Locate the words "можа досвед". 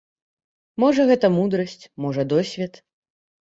2.07-2.83